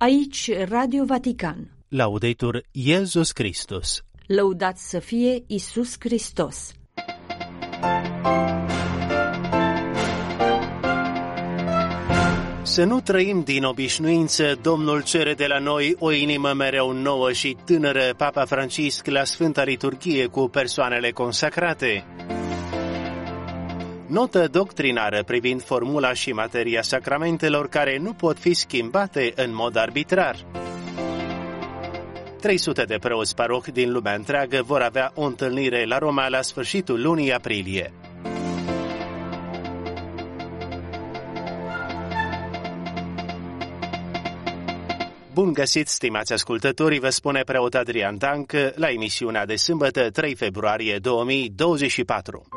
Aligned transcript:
Aici 0.00 0.50
Radio 0.68 1.04
Vatican. 1.04 1.70
Laudetur 1.88 2.62
Iesus 2.70 3.32
Christus. 3.32 4.02
Lăudat 4.26 4.76
să 4.76 4.98
fie 4.98 5.44
Isus 5.46 5.96
Hristos. 5.98 6.72
Să 12.62 12.84
nu 12.84 13.00
trăim 13.00 13.42
din 13.42 13.64
obișnuință, 13.64 14.58
Domnul 14.62 15.02
cere 15.02 15.34
de 15.34 15.46
la 15.46 15.58
noi 15.58 15.94
o 15.98 16.12
inimă 16.12 16.52
mereu 16.52 16.92
nouă 16.92 17.32
și 17.32 17.56
tânără, 17.64 18.14
Papa 18.16 18.44
Francisc 18.44 19.06
la 19.06 19.24
Sfânta 19.24 19.62
Liturghie 19.62 20.26
cu 20.26 20.48
persoanele 20.48 21.10
consacrate. 21.10 22.04
Notă 24.08 24.48
doctrinară 24.50 25.22
privind 25.22 25.62
formula 25.62 26.12
și 26.12 26.32
materia 26.32 26.82
sacramentelor 26.82 27.68
care 27.68 27.98
nu 27.98 28.12
pot 28.12 28.38
fi 28.38 28.54
schimbate 28.54 29.32
în 29.36 29.54
mod 29.54 29.76
arbitrar. 29.76 30.36
300 32.40 32.84
de 32.84 32.96
preoți 33.00 33.34
paroh 33.34 33.64
din 33.72 33.92
lumea 33.92 34.14
întreagă 34.14 34.62
vor 34.62 34.80
avea 34.80 35.12
o 35.14 35.22
întâlnire 35.22 35.84
la 35.84 35.98
Roma 35.98 36.28
la 36.28 36.42
sfârșitul 36.42 37.02
lunii 37.02 37.32
aprilie. 37.32 37.92
Bun 45.32 45.52
găsit, 45.52 45.88
stimați 45.88 46.32
ascultători, 46.32 46.98
vă 46.98 47.08
spune 47.08 47.42
preot 47.42 47.74
Adrian 47.74 48.18
Danc 48.18 48.52
la 48.74 48.90
emisiunea 48.90 49.46
de 49.46 49.56
sâmbătă 49.56 50.10
3 50.10 50.34
februarie 50.34 50.98
2024. 50.98 52.48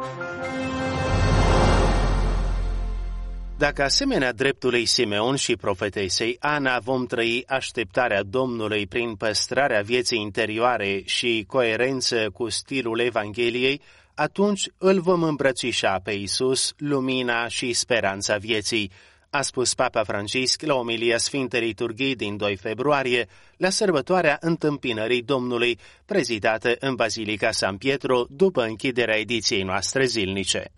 Dacă 3.62 3.84
asemenea 3.84 4.34
dreptului 4.34 4.86
Simeon 4.86 5.36
și 5.36 5.56
profetei 5.56 6.10
săi 6.10 6.38
Ana 6.40 6.80
vom 6.80 7.06
trăi 7.06 7.44
așteptarea 7.48 8.24
Domnului 8.24 8.88
prin 8.88 9.16
păstrarea 9.16 9.82
vieții 9.82 10.20
interioare 10.20 11.02
și 11.06 11.44
coerență 11.48 12.30
cu 12.34 12.50
stilul 12.50 13.00
Evangheliei, 13.00 13.82
atunci 14.16 14.70
îl 14.78 15.02
vom 15.02 15.24
îmbrățișa 15.24 16.00
pe 16.04 16.12
Isus, 16.12 16.74
lumina 16.78 17.48
și 17.48 17.74
speranța 17.74 18.38
vieții, 18.38 18.92
a 19.30 19.42
spus 19.42 19.74
Papa 19.74 20.04
Francisc 20.04 20.62
la 20.62 20.74
omilia 20.74 21.18
Sfintei 21.18 21.62
Liturghii 21.62 22.16
din 22.16 22.38
2 22.38 22.56
februarie, 22.56 23.28
la 23.58 23.70
sărbătoarea 23.70 24.38
întâmpinării 24.40 25.22
Domnului, 25.22 25.80
prezidată 26.06 26.76
în 26.80 26.96
Bazilica 26.96 27.52
San 27.52 27.78
Pietro 27.78 28.26
după 28.30 28.64
închiderea 28.64 29.18
ediției 29.18 29.64
noastre 29.64 30.06
zilnice. 30.06 30.72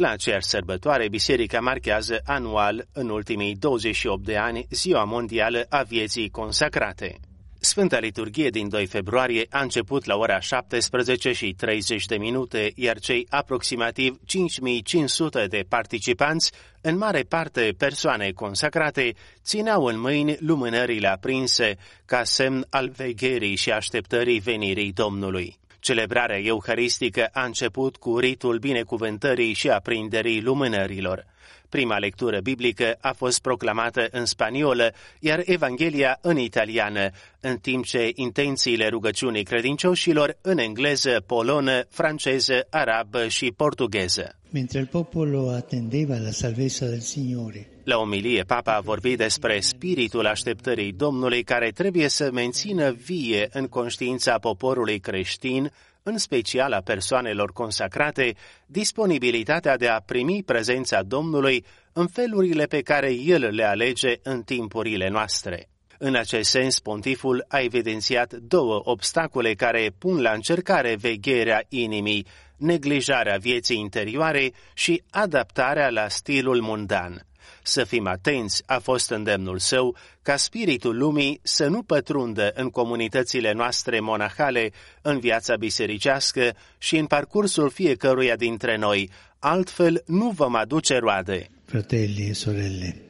La 0.00 0.10
aceeași 0.10 0.46
sărbătoare, 0.46 1.08
biserica 1.08 1.60
marchează 1.60 2.20
anual, 2.24 2.86
în 2.92 3.08
ultimii 3.08 3.54
28 3.54 4.24
de 4.24 4.36
ani, 4.36 4.66
Ziua 4.70 5.04
Mondială 5.04 5.66
a 5.68 5.82
Vieții 5.82 6.30
Consacrate. 6.30 7.18
Sfânta 7.58 7.98
Liturghie 7.98 8.50
din 8.50 8.68
2 8.68 8.86
februarie 8.86 9.46
a 9.50 9.60
început 9.60 10.04
la 10.04 10.16
ora 10.16 10.40
17 10.40 11.32
și 11.32 11.54
30 11.56 12.06
de 12.06 12.16
minute, 12.16 12.72
iar 12.74 12.98
cei 12.98 13.26
aproximativ 13.30 14.18
5500 14.26 15.46
de 15.46 15.64
participanți, 15.68 16.52
în 16.80 16.96
mare 16.96 17.22
parte 17.28 17.74
persoane 17.78 18.30
consacrate, 18.30 19.14
țineau 19.42 19.84
în 19.84 20.00
mâini 20.00 20.36
lumânările 20.38 21.08
aprinse 21.08 21.76
ca 22.04 22.24
semn 22.24 22.66
al 22.70 22.88
vegherii 22.88 23.56
și 23.56 23.70
așteptării 23.70 24.38
venirii 24.38 24.92
Domnului. 24.92 25.58
Celebrarea 25.80 26.38
euharistică 26.38 27.28
a 27.32 27.44
început 27.44 27.96
cu 27.96 28.18
ritul 28.18 28.58
binecuvântării 28.58 29.52
și 29.52 29.70
aprinderii 29.70 30.40
lumânărilor. 30.40 31.26
Prima 31.68 31.98
lectură 31.98 32.40
biblică 32.40 32.96
a 33.00 33.12
fost 33.12 33.40
proclamată 33.40 34.08
în 34.10 34.24
spaniolă, 34.24 34.92
iar 35.18 35.42
Evanghelia 35.44 36.18
în 36.20 36.38
italiană, 36.38 37.10
în 37.40 37.56
timp 37.56 37.84
ce 37.84 38.10
intențiile 38.14 38.88
rugăciunii 38.88 39.42
credincioșilor 39.42 40.36
în 40.40 40.58
engleză, 40.58 41.22
polonă, 41.26 41.84
franceză, 41.90 42.66
arabă 42.70 43.28
și 43.28 43.52
portugheză. 43.56 44.39
Mentre 44.52 44.80
il 44.80 44.86
popolo 44.86 45.50
attendeva 45.50 46.18
la 46.18 46.32
salvezza 46.32 46.86
del 46.86 47.00
Signore, 47.00 47.68
La 47.84 47.98
omilie, 47.98 48.42
Papa 48.42 48.74
a 48.74 48.80
vorbit 48.80 49.18
despre 49.18 49.60
spiritul 49.60 50.26
așteptării 50.26 50.92
Domnului 50.92 51.42
care 51.42 51.70
trebuie 51.70 52.08
să 52.08 52.30
mențină 52.32 52.90
vie 52.90 53.48
în 53.52 53.66
conștiința 53.66 54.38
poporului 54.38 54.98
creștin, 54.98 55.72
în 56.02 56.18
special 56.18 56.72
a 56.72 56.80
persoanelor 56.80 57.52
consacrate, 57.52 58.34
disponibilitatea 58.66 59.76
de 59.76 59.88
a 59.88 60.00
primi 60.00 60.42
prezența 60.42 61.02
Domnului 61.02 61.64
în 61.92 62.06
felurile 62.06 62.64
pe 62.64 62.80
care 62.80 63.12
El 63.12 63.54
le 63.54 63.64
alege 63.64 64.14
în 64.22 64.42
timpurile 64.42 65.08
noastre. 65.08 65.69
În 66.02 66.14
acest 66.14 66.50
sens, 66.50 66.78
pontiful 66.78 67.44
a 67.48 67.58
evidențiat 67.58 68.32
două 68.32 68.80
obstacole 68.84 69.54
care 69.54 69.90
pun 69.98 70.20
la 70.20 70.30
încercare 70.30 70.96
vegherea 70.96 71.62
inimii, 71.68 72.26
neglijarea 72.56 73.36
vieții 73.36 73.78
interioare 73.78 74.52
și 74.74 75.02
adaptarea 75.10 75.90
la 75.90 76.08
stilul 76.08 76.60
mundan. 76.60 77.26
Să 77.62 77.84
fim 77.84 78.06
atenți 78.06 78.62
a 78.66 78.78
fost 78.78 79.10
îndemnul 79.10 79.58
său 79.58 79.96
ca 80.22 80.36
spiritul 80.36 80.96
lumii 80.96 81.40
să 81.42 81.66
nu 81.66 81.82
pătrundă 81.82 82.52
în 82.54 82.68
comunitățile 82.68 83.52
noastre 83.52 84.00
monahale, 84.00 84.70
în 85.02 85.18
viața 85.18 85.56
bisericească 85.56 86.56
și 86.78 86.96
în 86.96 87.06
parcursul 87.06 87.70
fiecăruia 87.70 88.36
dintre 88.36 88.76
noi, 88.76 89.10
altfel 89.38 90.02
nu 90.06 90.30
vom 90.30 90.54
aduce 90.54 90.96
roade. 90.96 91.48
fratelli 91.64 92.28
e 92.28 92.32
sorelle, 92.32 93.02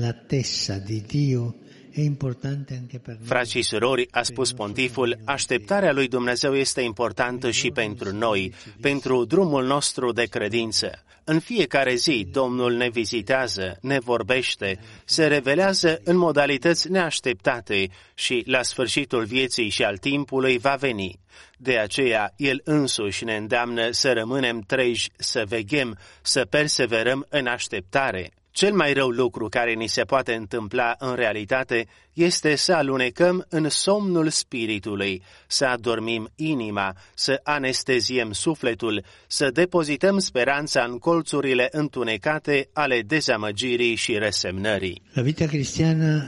l'attesa 0.00 0.84
di 0.86 1.00
Dio 1.00 1.54
è 1.92 2.00
importante 2.00 2.74
anche 2.80 2.98
per 2.98 3.14
noi. 3.18 3.26
Frați 3.26 3.50
și 3.50 3.62
surori, 3.62 4.08
a 4.10 4.22
spus 4.22 4.52
pontiful, 4.52 5.18
așteptarea 5.24 5.92
lui 5.92 6.08
Dumnezeu 6.08 6.54
este 6.54 6.80
importantă 6.80 7.50
și 7.50 7.70
pentru 7.70 8.12
noi, 8.12 8.54
pentru 8.80 9.24
drumul 9.24 9.66
nostru 9.66 10.12
de 10.12 10.24
credință. 10.24 11.04
În 11.24 11.38
fiecare 11.38 11.94
zi, 11.94 12.26
Domnul 12.30 12.72
ne 12.72 12.88
vizitează, 12.88 13.78
ne 13.80 13.98
vorbește, 13.98 14.78
se 15.04 15.26
revelează 15.26 16.00
în 16.04 16.16
modalități 16.16 16.90
neașteptate 16.90 17.88
și, 18.14 18.42
la 18.46 18.62
sfârșitul 18.62 19.24
vieții 19.24 19.68
și 19.68 19.82
al 19.82 19.96
timpului, 19.96 20.58
va 20.58 20.74
veni. 20.74 21.20
De 21.56 21.78
aceea, 21.78 22.32
El 22.36 22.60
însuși 22.64 23.24
ne 23.24 23.36
îndeamnă 23.36 23.90
să 23.90 24.12
rămânem 24.12 24.60
treji, 24.60 25.10
să 25.16 25.44
veghem, 25.48 25.98
să 26.22 26.44
perseverăm 26.44 27.26
în 27.28 27.46
așteptare. 27.46 28.30
Cel 28.50 28.74
mai 28.74 28.92
rău 28.92 29.08
lucru 29.08 29.48
care 29.48 29.72
ni 29.72 29.86
se 29.86 30.02
poate 30.02 30.34
întâmpla 30.34 30.94
în 30.98 31.14
realitate 31.14 31.86
este 32.12 32.54
să 32.54 32.72
alunecăm 32.72 33.46
în 33.48 33.68
somnul 33.68 34.28
spiritului, 34.28 35.22
să 35.46 35.64
adormim 35.64 36.28
inima, 36.36 36.96
să 37.14 37.40
anesteziem 37.42 38.32
sufletul, 38.32 39.04
să 39.26 39.50
depozităm 39.50 40.18
speranța 40.18 40.82
în 40.82 40.98
colțurile 40.98 41.68
întunecate 41.70 42.68
ale 42.72 43.02
dezamăgirii 43.02 43.94
și 43.94 44.18
resemnării. 44.18 45.02
La 45.12 45.22
vita 45.22 45.46
cristiana 45.46 46.22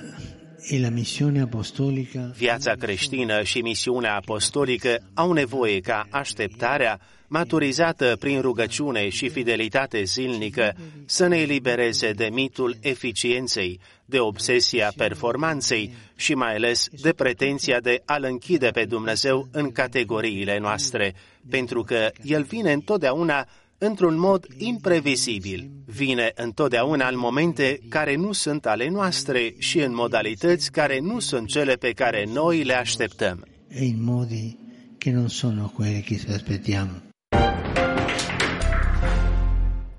e 0.69 0.81
la 0.81 0.89
missione 0.89 1.41
apostolica 1.41 2.31
Viața 2.37 2.73
creștină 2.73 3.43
și 3.43 3.61
misiunea 3.61 4.15
apostolică 4.15 4.99
au 5.15 5.33
nevoie 5.33 5.81
ca 5.81 6.07
așteptarea, 6.11 7.01
maturizată 7.27 8.17
prin 8.19 8.41
rugăciune 8.41 9.09
și 9.09 9.29
fidelitate 9.29 10.03
zilnică, 10.03 10.75
să 11.05 11.27
ne 11.27 11.37
elibereze 11.37 12.13
de 12.13 12.29
mitul 12.33 12.77
eficienței, 12.81 13.81
de 14.05 14.19
obsesia 14.19 14.93
performanței 14.97 15.95
și 16.17 16.35
mai 16.35 16.55
ales 16.55 16.89
de 17.01 17.13
pretenția 17.13 17.81
de 17.81 18.03
a-L 18.05 18.25
închide 18.25 18.69
pe 18.69 18.85
Dumnezeu 18.85 19.49
în 19.53 19.73
categoriile 19.73 20.59
noastre, 20.59 21.15
pentru 21.51 21.83
că 21.83 22.11
El 22.23 22.43
vine 22.43 22.73
întotdeauna 22.73 23.47
într-un 23.85 24.19
mod 24.19 24.47
imprevizibil. 24.59 25.71
Vine 25.87 26.33
întotdeauna 26.35 27.09
în 27.09 27.19
momente 27.19 27.79
care 27.89 28.17
nu 28.17 28.33
sunt 28.33 28.67
ale 28.67 28.89
noastre 28.89 29.55
și 29.59 29.79
în 29.79 29.95
modalități 29.95 30.71
care 30.71 30.99
nu 30.99 31.19
sunt 31.19 31.49
cele 31.49 31.75
pe 31.75 31.91
care 31.91 32.25
noi 32.33 32.63
le 32.63 32.75
așteptăm. 32.75 33.47
e 33.75 33.85
in 33.85 34.03
modi 34.03 34.57
che 34.99 35.11
non 35.11 35.29
sono 35.29 35.73
quelli 35.77 36.03
che 36.03 36.17
ci 36.17 36.29
aspettiamo. 36.29 36.93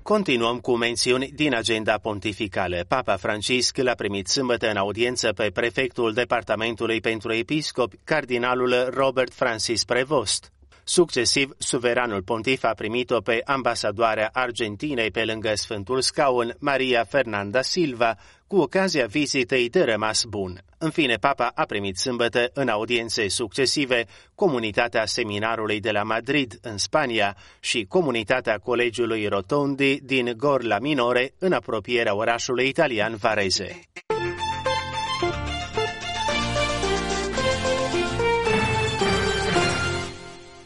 Continuăm 0.02 0.58
cu 0.58 0.76
mențiuni 0.76 1.30
din 1.34 1.54
agenda 1.54 1.98
pontificală. 1.98 2.84
Papa 2.88 3.16
Francisc 3.16 3.76
l-a 3.76 3.94
primit 3.94 4.26
sâmbătă 4.26 4.70
în 4.70 4.76
audiență 4.76 5.32
pe 5.32 5.50
prefectul 5.50 6.12
Departamentului 6.12 7.00
pentru 7.00 7.32
Episcopi, 7.32 7.96
cardinalul 8.04 8.88
Robert 8.90 9.32
Francis 9.32 9.84
Prevost. 9.84 10.52
Succesiv, 10.84 11.50
suveranul 11.58 12.22
pontif 12.22 12.64
a 12.64 12.72
primit-o 12.72 13.20
pe 13.20 13.40
ambasadoarea 13.44 14.30
Argentinei 14.32 15.10
pe 15.10 15.24
lângă 15.24 15.54
Sfântul 15.54 16.00
Scaun, 16.00 16.54
Maria 16.58 17.04
Fernanda 17.04 17.62
Silva, 17.62 18.16
cu 18.46 18.56
ocazia 18.56 19.06
vizitei 19.06 19.68
de 19.68 19.84
rămas 19.84 20.24
bun. 20.24 20.60
În 20.78 20.90
fine, 20.90 21.14
papa 21.14 21.52
a 21.54 21.64
primit 21.64 21.96
sâmbătă 21.96 22.50
în 22.52 22.68
audiențe 22.68 23.28
succesive 23.28 24.06
comunitatea 24.34 25.06
seminarului 25.06 25.80
de 25.80 25.90
la 25.90 26.02
Madrid, 26.02 26.58
în 26.62 26.78
Spania, 26.78 27.36
și 27.60 27.84
comunitatea 27.88 28.58
colegiului 28.58 29.26
Rotondi 29.26 30.00
din 30.02 30.32
Gorla 30.36 30.78
Minore, 30.78 31.34
în 31.38 31.52
apropierea 31.52 32.14
orașului 32.14 32.68
italian 32.68 33.16
Varese. 33.16 33.80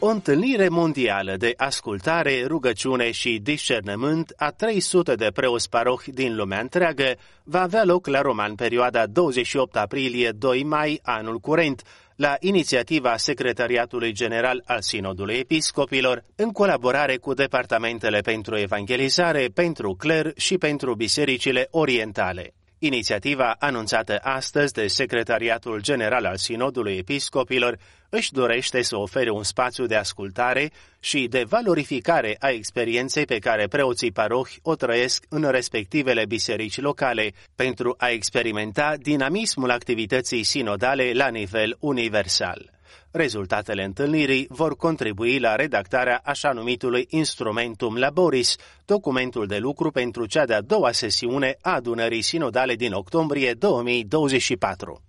Întâlnire 0.09 0.67
mondială 0.67 1.35
de 1.37 1.53
ascultare, 1.57 2.45
rugăciune 2.45 3.11
și 3.11 3.39
discernământ 3.43 4.33
a 4.37 4.49
300 4.49 5.15
de 5.15 5.31
preoți 5.33 5.69
parohi 5.69 6.11
din 6.11 6.35
lumea 6.35 6.59
întreagă 6.59 7.15
va 7.43 7.61
avea 7.61 7.83
loc 7.83 8.07
la 8.07 8.21
Roman 8.21 8.55
perioada 8.55 9.05
28 9.05 9.75
aprilie-2 9.75 10.63
mai 10.63 10.99
anul 11.03 11.39
curent, 11.39 11.83
la 12.15 12.35
inițiativa 12.39 13.17
Secretariatului 13.17 14.11
General 14.11 14.63
al 14.65 14.81
Sinodului 14.81 15.35
Episcopilor, 15.35 16.23
în 16.35 16.51
colaborare 16.51 17.17
cu 17.17 17.33
departamentele 17.33 18.19
pentru 18.19 18.57
evangelizare, 18.57 19.47
pentru 19.53 19.95
cler 19.95 20.31
și 20.35 20.57
pentru 20.57 20.95
bisericile 20.95 21.67
orientale. 21.71 22.53
Inițiativa 22.81 23.55
anunțată 23.59 24.19
astăzi 24.21 24.73
de 24.73 24.87
Secretariatul 24.87 25.81
General 25.81 26.25
al 26.25 26.37
Sinodului 26.37 26.97
Episcopilor 26.97 27.77
își 28.09 28.31
dorește 28.31 28.81
să 28.81 28.97
ofere 28.97 29.29
un 29.29 29.43
spațiu 29.43 29.85
de 29.85 29.95
ascultare 29.95 30.71
și 30.99 31.27
de 31.27 31.43
valorificare 31.43 32.35
a 32.39 32.49
experienței 32.49 33.25
pe 33.25 33.39
care 33.39 33.67
preoții 33.67 34.11
parohi 34.11 34.59
o 34.61 34.75
trăiesc 34.75 35.25
în 35.29 35.51
respectivele 35.51 36.25
biserici 36.25 36.79
locale 36.79 37.31
pentru 37.55 37.95
a 37.97 38.09
experimenta 38.09 38.95
dinamismul 38.97 39.71
activității 39.71 40.43
sinodale 40.43 41.11
la 41.13 41.27
nivel 41.27 41.77
universal. 41.79 42.78
Rezultatele 43.11 43.83
întâlnirii 43.83 44.47
vor 44.49 44.75
contribui 44.75 45.39
la 45.39 45.55
redactarea 45.55 46.21
așa 46.23 46.51
numitului 46.51 47.05
Instrumentum 47.09 47.95
Laboris, 47.95 48.55
documentul 48.85 49.47
de 49.47 49.57
lucru 49.57 49.91
pentru 49.91 50.25
cea 50.25 50.45
de-a 50.45 50.61
doua 50.61 50.91
sesiune 50.91 51.57
a 51.61 51.73
adunării 51.73 52.21
sinodale 52.21 52.75
din 52.75 52.93
octombrie 52.93 53.53
2024. 53.53 55.01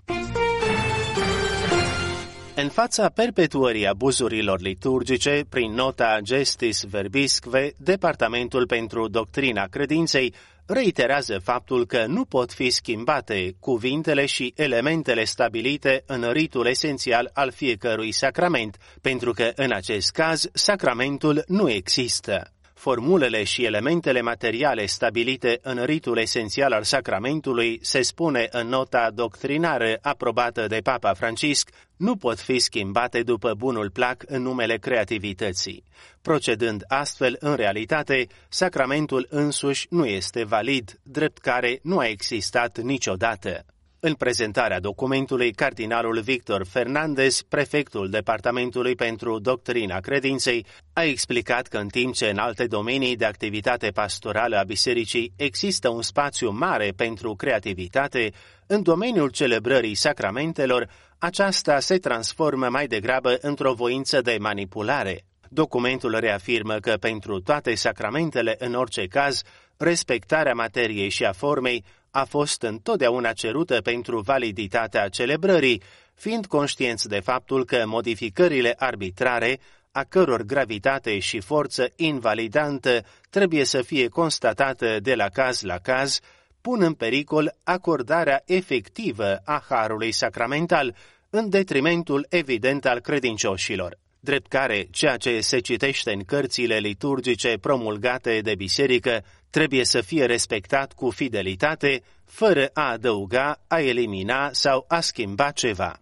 În 2.54 2.68
fața 2.68 3.08
perpetuării 3.08 3.86
abuzurilor 3.86 4.60
liturgice, 4.60 5.44
prin 5.48 5.72
nota 5.72 6.18
Gestis 6.22 6.82
Verbisque, 6.82 7.72
Departamentul 7.76 8.66
pentru 8.66 9.08
Doctrina 9.08 9.64
Credinței 9.64 10.34
reiterează 10.72 11.38
faptul 11.38 11.86
că 11.86 12.04
nu 12.06 12.24
pot 12.24 12.52
fi 12.52 12.70
schimbate 12.70 13.56
cuvintele 13.60 14.26
și 14.26 14.52
elementele 14.56 15.24
stabilite 15.24 16.02
în 16.06 16.30
ritul 16.32 16.66
esențial 16.66 17.30
al 17.32 17.50
fiecărui 17.50 18.12
sacrament, 18.12 18.76
pentru 19.00 19.32
că 19.32 19.52
în 19.54 19.72
acest 19.72 20.10
caz 20.10 20.48
sacramentul 20.52 21.44
nu 21.46 21.70
există 21.70 22.52
formulele 22.80 23.44
și 23.44 23.64
elementele 23.64 24.20
materiale 24.20 24.86
stabilite 24.86 25.58
în 25.62 25.84
ritul 25.84 26.18
esențial 26.18 26.72
al 26.72 26.82
sacramentului, 26.82 27.78
se 27.82 28.02
spune 28.02 28.48
în 28.50 28.68
nota 28.68 29.10
doctrinară 29.14 29.98
aprobată 30.02 30.66
de 30.66 30.80
Papa 30.82 31.12
Francisc, 31.14 31.70
nu 31.96 32.16
pot 32.16 32.40
fi 32.40 32.58
schimbate 32.58 33.22
după 33.22 33.54
bunul 33.54 33.90
plac 33.90 34.22
în 34.26 34.42
numele 34.42 34.76
creativității. 34.76 35.84
Procedând 36.22 36.84
astfel, 36.88 37.36
în 37.40 37.54
realitate, 37.54 38.26
sacramentul 38.48 39.26
însuși 39.30 39.86
nu 39.90 40.06
este 40.06 40.44
valid, 40.44 41.00
drept 41.02 41.38
care 41.38 41.78
nu 41.82 41.98
a 41.98 42.06
existat 42.06 42.78
niciodată. 42.78 43.64
În 44.02 44.14
prezentarea 44.14 44.80
documentului, 44.80 45.52
cardinalul 45.52 46.20
Victor 46.20 46.66
Fernandez, 46.66 47.42
prefectul 47.42 48.10
Departamentului 48.10 48.94
pentru 48.94 49.38
Doctrina 49.38 50.00
Credinței, 50.00 50.66
a 50.92 51.02
explicat 51.02 51.66
că 51.66 51.78
în 51.78 51.88
timp 51.88 52.14
ce 52.14 52.26
în 52.26 52.38
alte 52.38 52.66
domenii 52.66 53.16
de 53.16 53.24
activitate 53.24 53.90
pastorală 53.90 54.56
a 54.56 54.62
bisericii 54.62 55.32
există 55.36 55.88
un 55.88 56.02
spațiu 56.02 56.50
mare 56.50 56.92
pentru 56.96 57.34
creativitate, 57.34 58.32
în 58.66 58.82
domeniul 58.82 59.30
celebrării 59.30 59.94
sacramentelor, 59.94 60.88
aceasta 61.18 61.80
se 61.80 61.96
transformă 61.96 62.68
mai 62.68 62.86
degrabă 62.86 63.38
într-o 63.40 63.72
voință 63.72 64.20
de 64.20 64.36
manipulare. 64.40 65.24
Documentul 65.48 66.18
reafirmă 66.18 66.74
că 66.74 66.96
pentru 67.00 67.40
toate 67.40 67.74
sacramentele, 67.74 68.54
în 68.58 68.74
orice 68.74 69.06
caz, 69.06 69.42
respectarea 69.76 70.54
materiei 70.54 71.08
și 71.08 71.24
a 71.24 71.32
formei 71.32 71.84
a 72.10 72.24
fost 72.24 72.62
întotdeauna 72.62 73.32
cerută 73.32 73.80
pentru 73.80 74.20
validitatea 74.20 75.08
celebrării, 75.08 75.82
fiind 76.14 76.46
conștienți 76.46 77.08
de 77.08 77.20
faptul 77.20 77.64
că 77.64 77.86
modificările 77.86 78.74
arbitrare, 78.78 79.60
a 79.92 80.04
căror 80.04 80.42
gravitate 80.42 81.18
și 81.18 81.40
forță 81.40 81.88
invalidantă 81.96 83.04
trebuie 83.30 83.64
să 83.64 83.82
fie 83.82 84.08
constatată 84.08 85.00
de 85.00 85.14
la 85.14 85.28
caz 85.28 85.60
la 85.60 85.78
caz, 85.78 86.20
pun 86.60 86.82
în 86.82 86.92
pericol 86.92 87.56
acordarea 87.64 88.42
efectivă 88.46 89.36
a 89.44 89.64
harului 89.68 90.12
sacramental, 90.12 90.96
în 91.30 91.48
detrimentul 91.48 92.26
evident 92.28 92.86
al 92.86 93.00
credincioșilor 93.00 93.98
drept 94.20 94.48
care 94.48 94.88
ceea 94.90 95.16
ce 95.16 95.40
se 95.40 95.58
citește 95.58 96.12
în 96.12 96.24
cărțile 96.24 96.78
liturgice 96.78 97.58
promulgate 97.60 98.40
de 98.40 98.54
biserică 98.54 99.24
trebuie 99.50 99.84
să 99.84 100.00
fie 100.00 100.24
respectat 100.24 100.92
cu 100.92 101.10
fidelitate, 101.10 102.02
fără 102.24 102.70
a 102.72 102.90
adăuga, 102.90 103.60
a 103.68 103.80
elimina 103.80 104.48
sau 104.52 104.84
a 104.88 105.00
schimba 105.00 105.50
ceva. 105.50 106.00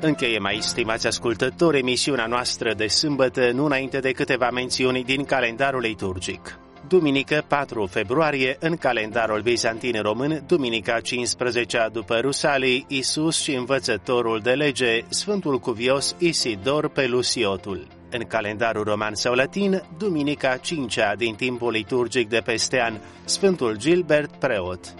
Încheie 0.00 0.38
mai, 0.38 0.58
stimați 0.60 1.06
ascultători, 1.06 1.78
emisiunea 1.78 2.26
noastră 2.26 2.74
de 2.74 2.86
sâmbătă, 2.86 3.50
nu 3.50 3.64
înainte 3.64 3.98
de 3.98 4.10
câteva 4.10 4.50
mențiuni 4.50 5.04
din 5.04 5.24
calendarul 5.24 5.80
liturgic. 5.80 6.58
Duminică 6.88 7.44
4 7.48 7.86
februarie, 7.86 8.56
în 8.60 8.76
calendarul 8.76 9.40
bizantin 9.40 10.02
român, 10.02 10.42
duminica 10.46 11.00
15 11.00 11.88
după 11.92 12.18
Rusalii, 12.18 12.84
Isus 12.88 13.42
și 13.42 13.54
învățătorul 13.54 14.40
de 14.40 14.50
lege, 14.50 15.00
Sfântul 15.08 15.58
Cuvios 15.58 16.16
Isidor 16.18 16.88
Pelusiotul. 16.88 17.86
În 18.10 18.24
calendarul 18.24 18.84
roman 18.84 19.14
sau 19.14 19.34
latin, 19.34 19.82
duminica 19.98 20.56
5 20.56 20.98
din 21.16 21.34
timpul 21.34 21.70
liturgic 21.70 22.28
de 22.28 22.40
peste 22.44 22.80
an, 22.80 22.98
Sfântul 23.24 23.76
Gilbert 23.76 24.34
Preot. 24.34 24.94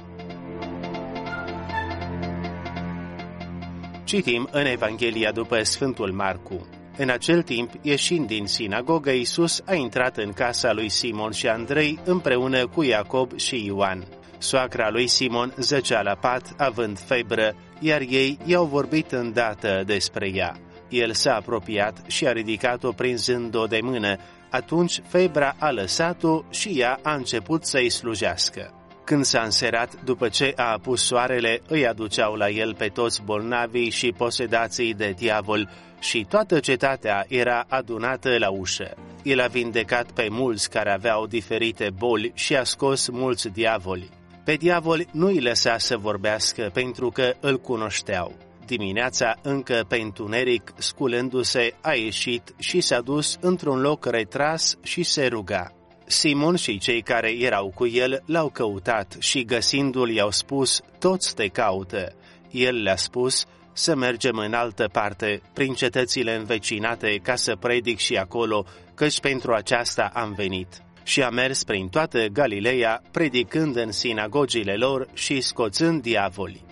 Citim 4.05 4.49
în 4.53 4.67
Evanghelia 4.67 5.33
după 5.33 5.63
Sfântul 5.63 6.13
Marcu. 6.13 6.67
În 6.97 7.11
acel 7.11 7.43
timp, 7.43 7.71
ieșind 7.83 8.27
din 8.27 8.47
sinagogă, 8.47 9.11
Iisus 9.11 9.63
a 9.65 9.75
intrat 9.75 10.17
în 10.17 10.33
casa 10.33 10.73
lui 10.73 10.89
Simon 10.89 11.31
și 11.31 11.49
Andrei 11.49 11.99
împreună 12.05 12.67
cu 12.67 12.83
Iacob 12.83 13.39
și 13.39 13.65
Ioan. 13.65 14.07
Soacra 14.39 14.91
lui 14.91 15.07
Simon 15.07 15.55
zăcea 15.59 16.03
la 16.03 16.15
pat, 16.15 16.55
având 16.57 16.99
febră, 16.99 17.55
iar 17.81 18.01
ei 18.01 18.39
i-au 18.45 18.65
vorbit 18.65 19.13
îndată 19.13 19.83
despre 19.87 20.31
ea. 20.35 20.57
El 20.89 21.13
s-a 21.13 21.35
apropiat 21.35 22.03
și 22.07 22.27
a 22.27 22.33
ridicat-o 22.33 22.93
prinzând-o 22.93 23.67
de 23.67 23.79
mână. 23.83 24.17
Atunci 24.51 25.01
febra 25.07 25.55
a 25.59 25.71
lăsat-o 25.71 26.43
și 26.51 26.69
ea 26.69 26.99
a 27.03 27.15
început 27.15 27.65
să-i 27.65 27.91
slujească. 27.91 28.84
Când 29.05 29.25
s-a 29.25 29.43
înserat, 29.43 30.03
după 30.05 30.29
ce 30.29 30.53
a 30.57 30.73
apus 30.73 31.05
soarele, 31.05 31.61
îi 31.69 31.87
aduceau 31.87 32.35
la 32.35 32.49
el 32.49 32.75
pe 32.75 32.89
toți 32.89 33.23
bolnavii 33.23 33.91
și 33.91 34.13
posedații 34.17 34.95
de 34.95 35.15
diavol 35.17 35.71
și 36.01 36.27
toată 36.29 36.61
cetatea 36.61 37.25
era 37.29 37.65
adunată 37.69 38.39
la 38.39 38.51
ușă. 38.51 38.95
El 39.23 39.41
a 39.41 39.47
vindecat 39.47 40.11
pe 40.13 40.27
mulți 40.31 40.71
care 40.71 40.93
aveau 40.93 41.27
diferite 41.27 41.91
boli 41.99 42.33
și 42.35 42.57
a 42.57 42.65
scos 42.65 43.09
mulți 43.09 43.49
diavoli. 43.49 44.11
Pe 44.45 44.55
diavoli 44.55 45.09
nu 45.13 45.27
îi 45.27 45.41
lăsa 45.41 45.79
să 45.79 45.97
vorbească 45.97 46.71
pentru 46.73 47.11
că 47.11 47.33
îl 47.41 47.61
cunoșteau. 47.61 48.37
Dimineața, 48.67 49.35
încă 49.43 49.85
pe 49.89 49.97
întuneric, 49.97 50.73
sculându-se, 50.77 51.75
a 51.81 51.93
ieșit 51.93 52.55
și 52.59 52.81
s-a 52.81 53.01
dus 53.01 53.37
într-un 53.41 53.81
loc 53.81 54.05
retras 54.05 54.77
și 54.83 55.03
se 55.03 55.27
ruga. 55.27 55.73
Simon 56.07 56.57
și 56.57 56.79
cei 56.79 57.03
care 57.03 57.31
erau 57.31 57.73
cu 57.75 57.87
el 57.87 58.23
l-au 58.27 58.49
căutat 58.49 59.17
și 59.19 59.45
găsindu-l 59.45 60.11
i-au 60.11 60.31
spus, 60.31 60.81
toți 60.99 61.35
te 61.35 61.47
caută. 61.47 62.15
El 62.51 62.83
le-a 62.83 62.97
spus, 62.97 63.45
să 63.73 63.95
mergem 63.95 64.37
în 64.37 64.53
altă 64.53 64.89
parte, 64.93 65.41
prin 65.53 65.75
cetățile 65.75 66.35
învecinate, 66.35 67.21
ca 67.23 67.35
să 67.35 67.57
predic 67.57 67.99
și 67.99 68.17
acolo, 68.17 68.67
căci 68.95 69.21
pentru 69.21 69.53
aceasta 69.53 70.11
am 70.15 70.33
venit. 70.33 70.83
Și 71.03 71.23
a 71.23 71.29
mers 71.29 71.65
prin 71.65 71.89
toată 71.89 72.27
Galileea, 72.27 73.03
predicând 73.11 73.77
în 73.77 73.93
sinagogile 73.93 74.75
lor 74.75 75.09
și 75.15 75.41
scoțând 75.41 76.03
diavoli. 76.03 76.65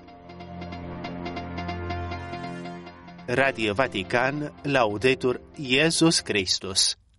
Radio 3.27 3.73
Vatican, 3.73 4.53
Laudetur 4.63 5.41
Iesus 5.57 6.21
Christus 6.21 6.97